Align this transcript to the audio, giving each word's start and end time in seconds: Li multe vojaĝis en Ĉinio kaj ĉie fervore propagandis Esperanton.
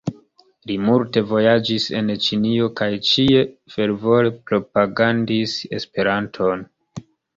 Li 0.69 0.75
multe 0.85 1.21
vojaĝis 1.31 1.83
en 1.99 2.09
Ĉinio 2.27 2.69
kaj 2.81 2.89
ĉie 3.09 3.43
fervore 3.75 4.33
propagandis 4.53 5.55
Esperanton. 5.81 6.65